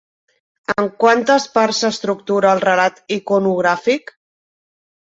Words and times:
En 0.83 0.87
quantes 1.03 1.45
parts 1.59 1.83
s'estructura 1.85 2.55
el 2.57 2.65
relat 2.67 3.01
iconogràfic? 3.21 4.17